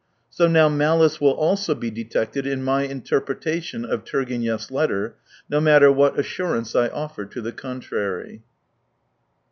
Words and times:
So 0.31 0.47
now 0.47 0.67
malice 0.67 1.21
will 1.21 1.33
also 1.35 1.75
be 1.75 1.91
detected 1.91 2.47
in 2.47 2.63
my 2.63 2.85
interpretation 2.85 3.85
of 3.85 4.03
Turgenev's 4.03 4.71
letter, 4.71 5.13
no 5.47 5.61
matter 5.61 5.91
what 5.91 6.17
assurance 6.17 6.75
I 6.75 6.87
offer 6.87 7.23
to 7.25 7.39
the 7.39 7.51
contrary. 7.51 8.41